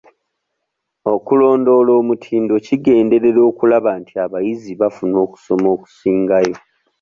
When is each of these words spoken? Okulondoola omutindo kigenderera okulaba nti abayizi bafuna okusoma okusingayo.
Okulondoola 1.13 1.91
omutindo 2.01 2.53
kigenderera 2.65 3.41
okulaba 3.49 3.91
nti 4.01 4.13
abayizi 4.23 4.71
bafuna 4.81 5.15
okusoma 5.25 5.67
okusingayo. 5.75 6.55